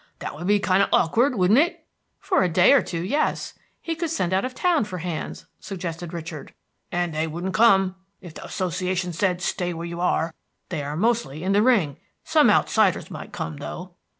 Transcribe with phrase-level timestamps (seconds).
[0.17, 1.85] That would be kind of awkward, wouldn't it?"
[2.19, 3.53] "For a day or two, yes.
[3.79, 6.55] He could send out of town for hands," suggested Richard.
[6.91, 10.33] "And they wouldn't come, if the Association said 'Stay where you are.'
[10.69, 11.97] They are mostly in the ring.
[12.23, 13.93] Some outsiders might come, though."